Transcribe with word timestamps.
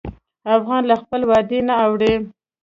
افغان 0.57 0.81
له 0.89 0.95
خپل 1.01 1.21
وعدې 1.29 1.59
نه 1.67 1.73
اوړي. 1.83 2.13